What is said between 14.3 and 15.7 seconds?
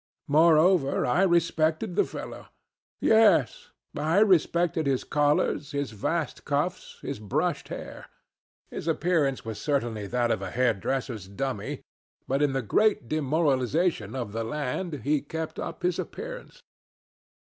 the land he kept